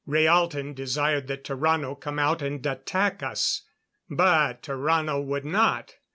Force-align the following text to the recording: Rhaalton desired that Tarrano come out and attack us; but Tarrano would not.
Rhaalton 0.07 0.73
desired 0.73 1.27
that 1.27 1.43
Tarrano 1.43 1.93
come 1.93 2.17
out 2.17 2.41
and 2.41 2.65
attack 2.65 3.21
us; 3.21 3.61
but 4.09 4.63
Tarrano 4.63 5.23
would 5.23 5.45
not. 5.45 5.97